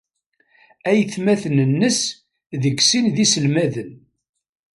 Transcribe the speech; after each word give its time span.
Aytmaten-nnes 0.89 1.99
deg 2.61 2.75
sin 2.89 3.05
d 3.15 3.17
iselmaden. 3.23 3.91